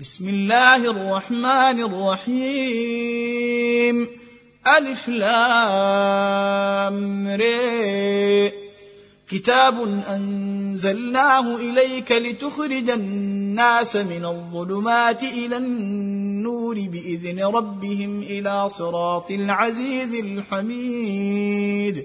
بسم 0.00 0.28
الله 0.28 0.76
الرحمن 0.76 1.80
الرحيم. 2.20 4.06
ألف 4.66 5.08
لام 5.08 5.36
كتاب 9.28 10.04
أنزلناه 10.08 11.56
إليك 11.56 12.12
لتخرج 12.12 12.90
الناس 12.90 13.96
من 13.96 14.24
الظلمات 14.24 15.22
إلى 15.22 15.56
النور 15.56 16.74
بإذن 16.74 17.44
ربهم 17.44 18.22
إلى 18.22 18.68
صراط 18.68 19.30
العزيز 19.30 20.14
الحميد. 20.14 22.04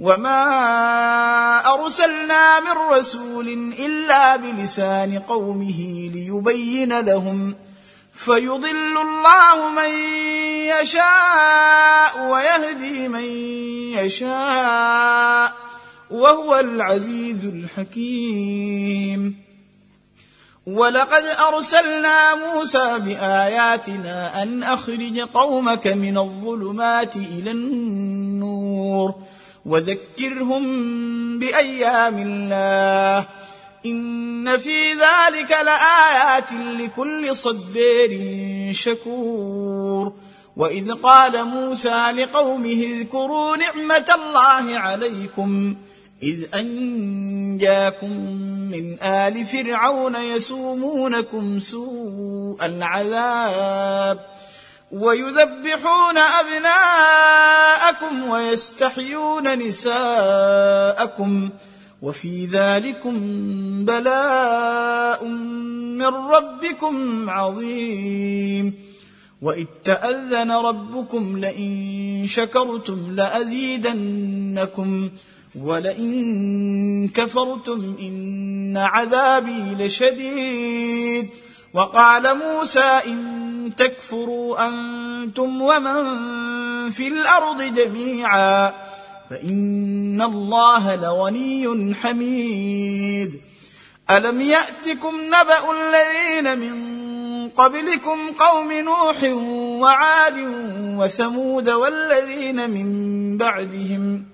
وما 0.00 1.74
ارسلنا 1.74 2.60
من 2.60 2.90
رسول 2.90 3.48
الا 3.78 4.36
بلسان 4.36 5.18
قومه 5.18 6.10
ليبين 6.14 7.00
لهم 7.00 7.54
فيضل 8.14 8.98
الله 8.98 9.68
من 9.68 9.90
يشاء 10.80 12.30
ويهدي 12.30 13.08
من 13.08 13.24
يشاء 13.98 15.52
وهو 16.10 16.56
العزيز 16.60 17.44
الحكيم 17.44 19.36
ولقد 20.66 21.24
ارسلنا 21.24 22.34
موسى 22.34 22.98
باياتنا 22.98 24.42
ان 24.42 24.62
اخرج 24.62 25.20
قومك 25.20 25.86
من 25.86 26.18
الظلمات 26.18 27.16
إلى 27.16 27.50
النور 27.50 29.14
وذكرهم 29.66 30.64
بأيام 31.38 32.18
الله. 32.18 33.26
إن 33.86 34.56
في 34.56 34.92
ذلك 34.92 35.50
لآيات 35.50 36.52
لكل 36.52 37.36
صبير 37.36 38.20
شكور. 38.72 40.12
وإذ 40.56 40.92
قال 40.92 41.44
موسى 41.44 42.10
لقومه 42.10 42.82
اذكروا 42.82 43.56
نعمة 43.56 44.14
الله 44.14 44.78
عليكم. 44.78 45.76
إذ 46.22 46.54
أنجاكم 46.54 48.10
من 48.72 49.02
آل 49.02 49.46
فرعون 49.46 50.16
يسومونكم 50.16 51.60
سوء 51.60 52.64
العذاب. 52.66 54.38
ويذبحون 54.92 56.18
ابناءكم 56.18 57.17
ويستحيون 58.38 59.58
نساءكم 59.58 61.50
وفي 62.02 62.46
ذلكم 62.46 63.14
بلاء 63.84 65.24
من 65.98 66.06
ربكم 66.06 67.30
عظيم. 67.30 68.74
وإذ 69.42 69.66
تأذن 69.84 70.52
ربكم 70.52 71.38
لئن 71.38 72.26
شكرتم 72.28 73.14
لأزيدنكم 73.16 75.10
ولئن 75.60 77.08
كفرتم 77.08 77.96
إن 78.00 78.76
عذابي 78.76 79.74
لشديد. 79.78 81.28
وقال 81.74 82.38
موسى 82.38 83.00
إن 83.06 83.37
تكفروا 83.76 84.68
أنتم 84.68 85.62
ومن 85.62 86.90
في 86.90 87.08
الأرض 87.08 87.62
جميعا 87.62 88.72
فإن 89.30 90.22
الله 90.22 90.96
لغني 90.96 91.94
حميد. 91.94 93.40
ألم 94.10 94.40
يأتكم 94.40 95.20
نبأ 95.20 95.72
الذين 95.72 96.58
من 96.58 96.98
قبلكم 97.48 98.32
قوم 98.32 98.72
نوح 98.72 99.22
وعاد 99.82 100.34
وثمود 100.98 101.70
والذين 101.70 102.70
من 102.70 102.88
بعدهم 103.38 104.24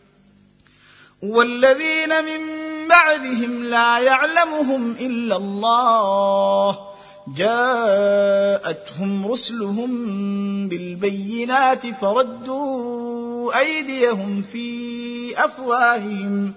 والذين 1.22 2.24
من 2.24 2.40
بعدهم 2.88 3.64
لا 3.64 3.98
يعلمهم 3.98 4.90
إلا 4.90 5.36
الله 5.36 6.93
جاءتهم 7.28 9.26
رسلهم 9.26 9.88
بالبينات 10.68 11.86
فردوا 11.86 13.58
أيديهم 13.58 14.42
في 14.52 15.44
أفواههم 15.44 16.52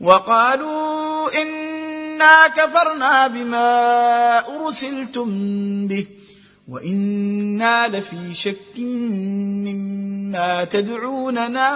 وقالوا 0.00 1.42
إنا 1.42 2.48
كفرنا 2.48 3.26
بما 3.26 4.38
أرسلتم 4.48 5.28
به 5.88 6.06
وإنا 6.68 7.88
لفي 7.88 8.34
شك 8.34 8.78
مما 8.78 10.64
تدعوننا 10.64 11.70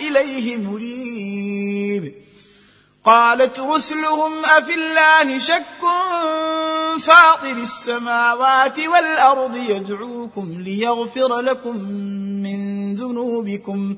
إليه 0.00 0.56
مريب. 0.56 2.14
قالت 3.04 3.60
رسلهم 3.60 4.44
أفي 4.44 4.74
الله 4.74 5.38
شك 5.38 5.82
فاطر 6.98 7.50
السماوات 7.50 8.78
والأرض 8.78 9.56
يدعوكم 9.56 10.54
ليغفر 10.58 11.40
لكم 11.40 11.76
من 12.42 12.94
ذنوبكم 12.94 13.96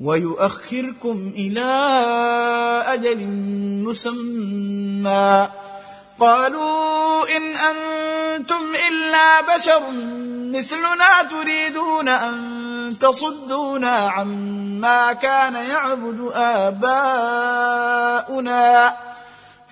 ويؤخركم 0.00 1.32
إلى 1.36 1.70
أجل 2.86 3.26
مسمى. 3.86 5.48
قالوا 6.20 7.36
إن 7.36 7.56
أنتم 7.56 8.74
إلا 8.88 9.40
بشر 9.54 9.82
مثلنا 10.54 11.22
تريدون 11.30 12.08
أن 12.08 12.96
تصدونا 13.00 13.96
عما 13.96 15.12
كان 15.12 15.54
يعبد 15.54 16.30
آباؤنا. 16.34 17.04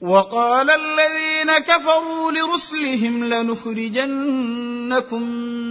وقال 0.00 0.70
الذين 0.70 1.58
كفروا 1.58 2.32
لرسلهم 2.32 3.24
لنخرجنكم 3.24 5.22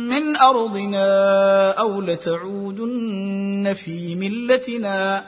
من 0.09 0.35
أرضنا 0.35 1.71
أو 1.71 2.01
لتعودن 2.01 3.75
في 3.85 4.15
ملتنا. 4.15 5.25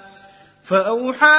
فأوحى 0.64 1.38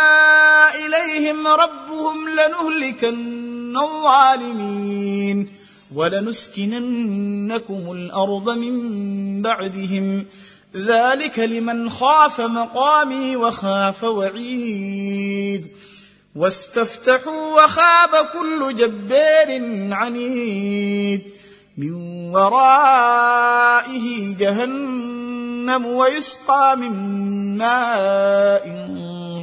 إليهم 0.86 1.46
ربهم 1.46 2.28
لنهلكن 2.28 3.76
الظالمين 3.76 5.48
ولنسكننكم 5.94 7.92
الأرض 7.92 8.50
من 8.50 9.42
بعدهم. 9.42 10.26
ذلك 10.76 11.38
لمن 11.38 11.90
خاف 11.90 12.40
مقامي 12.40 13.36
وخاف 13.36 14.04
وعيد. 14.04 15.66
واستفتحوا 16.40 17.62
وخاب 17.62 18.26
كل 18.32 18.76
جبار 18.76 19.48
عنيد 19.92 21.22
من 21.78 21.92
ورائه 22.34 24.36
جهنم 24.36 25.86
ويسقى 25.86 26.76
من 26.76 26.92
ماء 27.58 28.90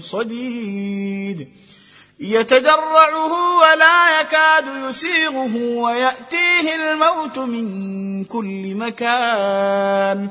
صديد. 0.01 1.47
يتجرعه 2.19 3.57
ولا 3.57 4.21
يكاد 4.21 4.65
يسيغه 4.89 5.55
ويأتيه 5.55 6.75
الموت 6.75 7.37
من 7.37 8.23
كل 8.23 8.75
مكان. 8.75 10.29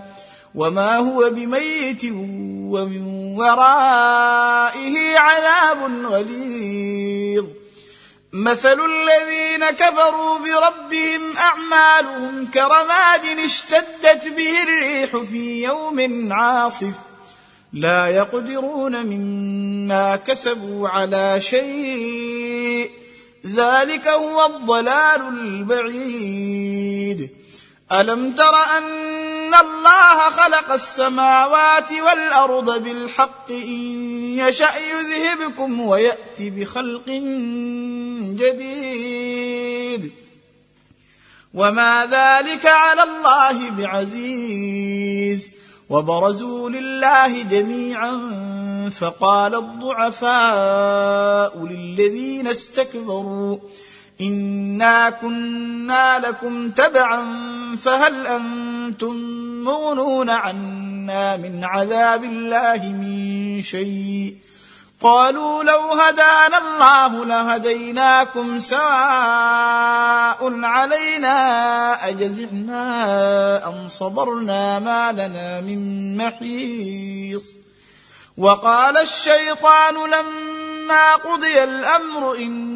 وما 0.56 0.96
هو 0.96 1.30
بميت 1.30 2.04
ومن 2.04 3.02
ورائه 3.38 5.18
عذاب 5.18 6.06
غليظ. 6.06 7.44
مثل 8.32 8.78
الذين 8.84 9.70
كفروا 9.70 10.38
بربهم 10.38 11.36
أعمالهم 11.36 12.46
كرماد 12.46 13.38
اشتدت 13.44 14.28
به 14.36 14.62
الريح 14.62 15.16
في 15.16 15.62
يوم 15.62 16.32
عاصف. 16.32 16.94
لا 17.72 18.06
يقدرون 18.06 19.06
مما 19.06 20.16
كسبوا 20.16 20.88
على 20.88 21.40
شيء. 21.40 22.90
ذلك 23.46 24.08
هو 24.08 24.46
الضلال 24.46 25.28
البعيد. 25.28 27.30
ألم 27.92 28.32
تر 28.32 28.56
أن 28.56 29.54
الله 29.54 30.30
خلق 30.30 30.72
السماوات 30.72 31.92
والأرض 31.92 32.82
بالحق؟ 32.82 33.50
إن 33.50 34.38
يشأ 34.38 34.76
يذهبكم 34.76 35.80
ويات 35.80 36.38
بخلق 36.38 37.08
جديد. 38.40 40.12
وما 41.54 42.04
ذلك 42.04 42.66
على 42.66 43.02
الله 43.02 43.70
بعزيز. 43.70 45.50
وبرزوا 45.90 46.70
لله 46.70 47.42
جميعا 47.42 48.32
فقال 49.00 49.54
الضعفاء 49.54 51.66
للذين 51.66 52.46
استكبروا 52.46 53.58
انا 54.20 55.10
كنا 55.10 56.18
لكم 56.18 56.70
تبعا 56.70 57.22
فهل 57.84 58.26
أنتم 58.26 59.16
مغنون 59.64 60.30
عنا 60.30 61.36
من 61.36 61.64
عذاب 61.64 62.24
الله 62.24 62.76
من 62.76 63.62
شيء 63.62 64.36
قالوا 65.00 65.64
لو 65.64 65.80
هدانا 65.80 66.58
الله 66.58 67.24
لهديناكم 67.24 68.58
سواء 68.58 68.80
علينا 70.64 72.08
اجزعنا 72.08 73.68
ام 73.68 73.88
صبرنا 73.88 74.78
ما 74.78 75.12
لنا 75.12 75.60
من 75.60 76.16
محيص 76.16 77.44
وقال 78.36 78.96
الشيطان 78.96 79.94
لما 79.94 81.14
قضي 81.14 81.64
الامر 81.64 82.36
ان 82.36 82.75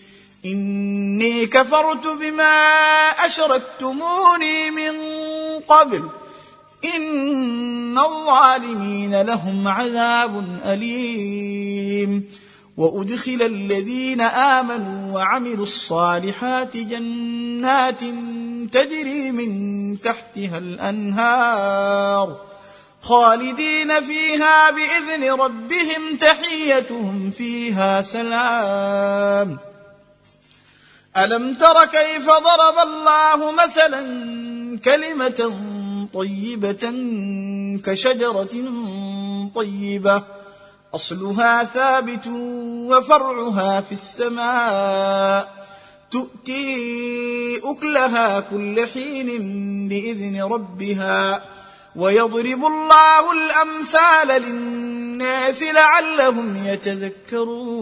إني 0.45 1.45
كفرت 1.47 2.07
بما 2.07 2.67
أشركتموني 3.09 4.71
من 4.71 4.93
قبل. 5.67 6.03
إن 6.95 7.97
الظالمين 7.97 9.21
لهم 9.21 9.67
عذاب 9.67 10.59
أليم. 10.65 12.31
وأدخل 12.77 13.41
الذين 13.41 14.21
آمنوا 14.21 15.13
وعملوا 15.15 15.63
الصالحات 15.63 16.77
جنات 16.77 18.01
تجري 18.71 19.31
من 19.31 20.01
تحتها 20.01 20.57
الأنهار 20.57 22.37
خالدين 23.01 24.03
فيها 24.03 24.71
بإذن 24.71 25.31
ربهم 25.31 26.17
تحيتهم 26.19 27.31
فيها 27.37 28.01
سلام. 28.01 29.70
ألم 31.17 31.53
تر 31.53 31.85
كيف 31.85 32.25
ضرب 32.25 32.87
الله 32.87 33.51
مثلا 33.51 34.01
كلمة 34.85 35.53
طيبة 36.13 36.93
كشجرة 37.85 38.49
طيبة؟ 39.55 40.23
أصلها 40.95 41.63
ثابت 41.63 42.27
وفرعها 42.87 43.81
في 43.81 43.91
السماء. 43.91 45.65
تؤتي 46.11 47.57
أكلها 47.63 48.39
كل 48.39 48.87
حين 48.87 49.27
بإذن 49.89 50.43
ربها. 50.43 51.43
ويضرب 51.95 52.65
الله 52.65 53.31
الأمثال 53.31 54.27
للناس 54.27 55.63
لعلهم 55.63 56.65
يتذكرون. 56.65 57.81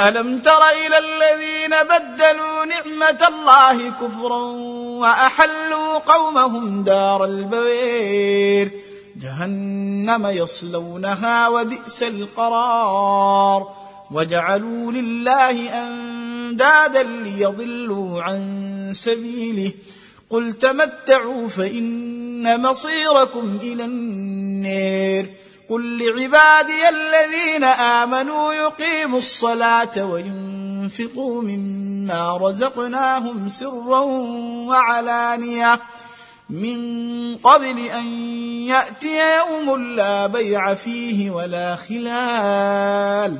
ألم 0.00 0.38
تر 0.38 0.62
إلى 0.86 0.98
الذين 0.98 1.70
بدلوا 1.70 2.64
نعمة 2.64 3.28
الله 3.28 3.90
كفرا 3.90 4.42
وأحلوا 5.00 5.98
قومهم 5.98 6.82
دار 6.82 7.24
البوير؟ 7.24 8.70
جهنم 9.22 10.26
يصلونها 10.26 11.48
وبئس 11.48 12.02
القرار. 12.02 13.72
وجعلوا 14.10 14.92
لله 14.92 15.82
أندادا 15.82 17.02
ليضلوا 17.02 18.22
عن 18.22 18.40
سبيله. 18.94 19.72
قل 20.30 20.52
تمتعوا 20.52 21.48
فإن 21.48 22.62
مصيركم 22.62 23.58
إلى 23.62 23.84
النار 23.84 25.26
قل 25.70 25.98
لعبادي 25.98 26.88
الذين 26.88 27.64
آمنوا 27.64 28.52
يقيموا 28.52 29.18
الصلاة 29.18 30.04
وينفقوا 30.04 31.42
مما 31.42 32.38
رزقناهم 32.42 33.48
سرا 33.48 34.00
وعلانية. 34.68 35.80
من 36.50 37.36
قبل 37.36 37.78
أن 37.78 38.06
ياتي 38.66 39.36
يوم 39.36 39.82
لا 39.82 40.26
بيع 40.26 40.74
فيه 40.74 41.30
ولا 41.30 41.76
خلال. 41.76 43.38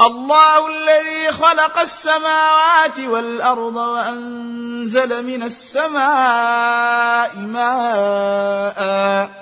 الله 0.00 0.68
الذي 0.68 1.32
خلق 1.32 1.78
السماوات 1.78 2.98
والأرض 2.98 3.76
وأنزل 3.76 5.26
من 5.26 5.42
السماء 5.42 7.36
ماء. 7.36 9.41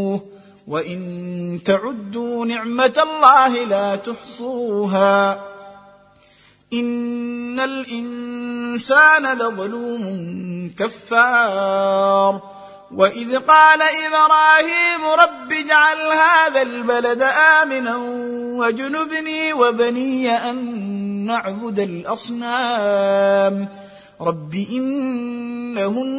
وان 0.67 1.59
تعدوا 1.65 2.45
نعمه 2.45 3.03
الله 3.03 3.63
لا 3.63 3.95
تحصوها 3.95 5.33
ان 6.73 7.59
الانسان 7.59 9.37
لظلوم 9.37 10.73
كفار 10.79 12.41
واذ 12.95 13.37
قال 13.39 13.81
إبراهيم 13.81 15.05
رب 15.05 15.51
اجعل 15.51 15.97
هذا 15.97 16.61
البلد 16.61 17.21
امنا 17.61 17.95
واجنبني 18.59 19.53
وبني 19.53 20.49
ان 20.49 20.57
نعبد 21.25 21.79
الاصنام 21.79 23.67
رب 24.21 24.55
انهن 24.71 26.11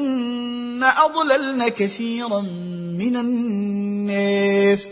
اضللن 0.82 1.68
كثيرا 1.68 2.40
من 2.98 3.16
الناس 3.16 4.90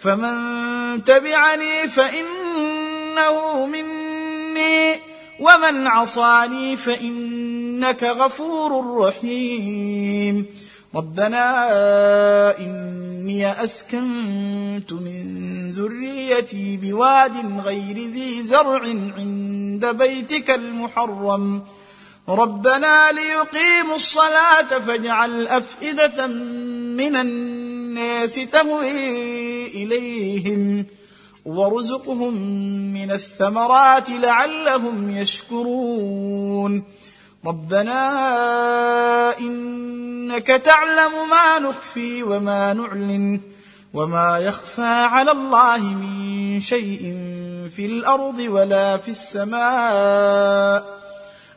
فمن 0.00 1.02
تبعني 1.02 1.88
فانه 1.88 3.66
مني 3.66 4.94
ومن 5.40 5.86
عصاني 5.86 6.76
فانك 6.76 8.04
غفور 8.04 8.96
رحيم 8.98 10.46
ربنا 10.94 11.44
اني 12.58 13.64
اسكنت 13.64 14.92
من 14.92 15.70
ذريتي 15.70 16.76
بواد 16.76 17.60
غير 17.64 17.96
ذي 17.96 18.42
زرع 18.42 18.82
عند 19.18 19.86
بيتك 19.86 20.50
المحرم 20.50 21.62
ربنا 22.28 23.12
ليقيموا 23.12 23.94
الصلاة 23.94 24.78
فاجعل 24.78 25.46
أفئدة 25.46 26.26
من 26.26 27.16
الناس 27.16 28.34
تهوي 28.34 29.66
إليهم 29.66 30.86
وارزقهم 31.44 32.34
من 32.94 33.10
الثمرات 33.10 34.10
لعلهم 34.10 35.18
يشكرون. 35.18 36.84
ربنا 37.46 37.98
إنك 39.38 40.46
تعلم 40.46 41.28
ما 41.30 41.58
نخفي 41.58 42.22
وما 42.22 42.72
نعلن 42.72 43.40
وما 43.94 44.38
يخفى 44.38 44.82
على 44.82 45.30
الله 45.32 45.78
من 45.78 46.60
شيء 46.60 47.00
في 47.76 47.86
الأرض 47.86 48.38
ولا 48.38 48.96
في 48.96 49.08
السماء. 49.08 51.01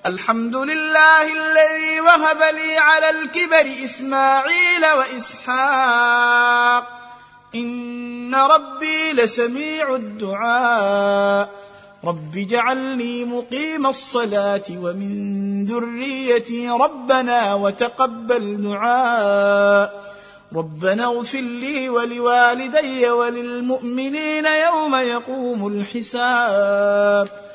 الحمد 0.05 0.55
لله 0.55 1.21
الذي 1.21 2.01
وهب 2.01 2.37
لي 2.55 2.77
على 2.77 3.09
الكبر 3.09 3.83
إسماعيل 3.83 4.85
وإسحاق. 4.97 6.83
إن 7.55 8.35
ربي 8.35 9.13
لسميع 9.13 9.95
الدعاء. 9.95 11.49
رب 12.05 12.37
اجعلني 12.37 13.25
مقيم 13.25 13.87
الصلاة 13.87 14.63
ومن 14.71 15.65
ذريتي 15.65 16.69
ربنا 16.69 17.53
وتقبل 17.53 18.63
دعاء. 18.63 20.15
ربنا 20.55 21.05
اغفر 21.05 21.39
لي 21.39 21.89
ولوالدي 21.89 23.09
وللمؤمنين 23.09 24.45
يوم 24.45 24.95
يقوم 24.95 25.67
الحساب. 25.67 27.54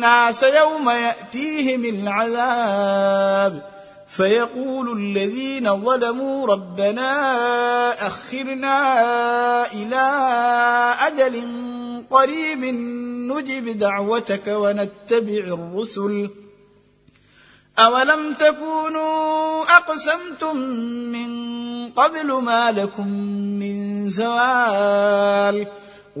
الناس 0.00 0.42
يوم 0.42 0.90
يأتيهم 0.90 1.84
العذاب. 1.84 3.62
فيقول 4.08 4.98
الذين 4.98 5.84
ظلموا 5.84 6.46
ربنا 6.46 8.06
أخرنا 8.06 8.92
إلى 9.72 10.04
أجل 11.00 11.42
قريب 12.10 12.64
نجب 13.32 13.78
دعوتك 13.78 14.42
ونتبع 14.46 15.44
الرسل. 15.58 16.30
أولم 17.78 18.34
تكونوا 18.34 19.62
أقسمتم 19.62 20.56
من 21.12 21.30
قبل 21.88 22.32
ما 22.32 22.70
لكم 22.72 23.08
من 23.60 24.08
زوال؟ 24.08 25.66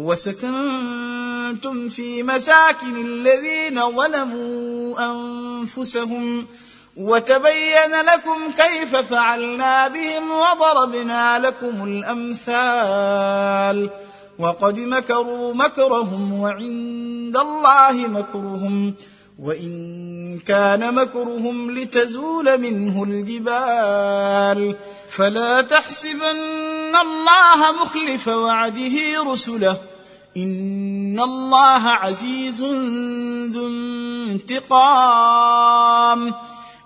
وسكنتم 0.00 1.88
في 1.88 2.22
مساكن 2.22 3.06
الذين 3.06 3.96
ظلموا 3.96 4.96
أنفسهم 5.10 6.46
وتبين 6.96 8.00
لكم 8.14 8.52
كيف 8.52 8.96
فعلنا 8.96 9.88
بهم 9.88 10.30
وضربنا 10.30 11.38
لكم 11.38 11.84
الأمثال 11.84 13.90
وقد 14.38 14.80
مكروا 14.80 15.54
مكرهم 15.54 16.40
وعند 16.40 17.36
الله 17.36 17.92
مكرهم 17.92 18.94
وإن 19.38 20.38
كان 20.46 20.94
مكرهم 20.94 21.70
لتزول 21.70 22.60
منه 22.60 23.02
الجبال 23.02 24.76
فلا 25.10 25.62
تحسبن 25.62 26.96
الله 27.00 27.72
مخلف 27.82 28.28
وعده 28.28 29.22
رسله 29.26 29.76
ان 30.36 31.20
الله 31.20 31.88
عزيز 31.88 32.62
ذو 33.52 33.66
انتقام. 34.30 36.34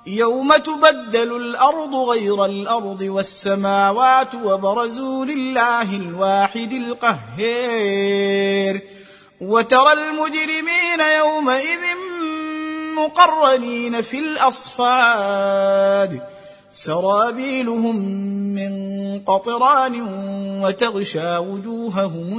يوم 0.07 0.57
تبدل 0.57 1.37
الأرض 1.37 1.95
غير 1.95 2.45
الأرض 2.45 3.01
والسماوات 3.01 4.29
وبرزوا 4.45 5.25
لله 5.25 5.97
الواحد 5.97 6.73
القهير 6.73 8.81
وترى 9.41 9.93
المجرمين 9.93 11.01
يومئذ 11.19 11.81
مقرنين 12.97 14.01
في 14.01 14.19
الاصفاد. 14.19 16.23
سرابيلهم 16.71 17.97
من 18.55 18.73
قطران 19.21 20.01
وتغشى 20.63 21.39
وجوههم 21.39 22.39